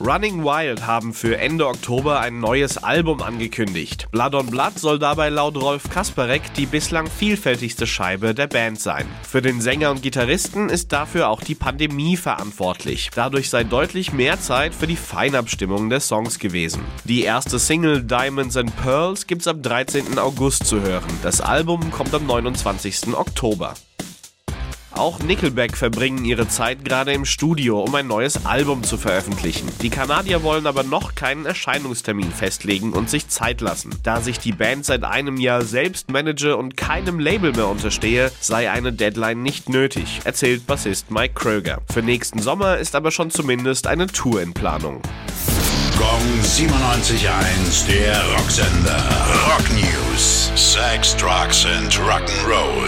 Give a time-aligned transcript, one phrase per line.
[0.00, 4.06] Running Wild haben für Ende Oktober ein neues Album angekündigt.
[4.12, 9.06] Blood on Blood soll dabei laut Rolf Kasperek die bislang vielfältigste Scheibe der Band sein.
[9.28, 13.10] Für den Sänger und Gitarristen ist dafür auch die Pandemie verantwortlich.
[13.12, 16.84] Dadurch sei deutlich mehr Zeit für die Feinabstimmung der Songs gewesen.
[17.02, 20.16] Die erste Single Diamonds and Pearls gibt's am 13.
[20.16, 21.10] August zu hören.
[21.24, 23.14] Das Album kommt am 29.
[23.14, 23.74] Oktober.
[24.98, 29.68] Auch Nickelback verbringen ihre Zeit gerade im Studio, um ein neues Album zu veröffentlichen.
[29.80, 33.94] Die Kanadier wollen aber noch keinen Erscheinungstermin festlegen und sich Zeit lassen.
[34.02, 38.72] Da sich die Band seit einem Jahr selbst manage und keinem Label mehr unterstehe, sei
[38.72, 41.78] eine Deadline nicht nötig, erzählt Bassist Mike Kröger.
[41.92, 45.00] Für nächsten Sommer ist aber schon zumindest eine Tour in Planung.
[45.96, 49.04] Gong 97.1, der Rocksender.
[49.46, 50.50] Rock News.
[50.56, 52.87] Sex, Drugs and Rock'n'Roll.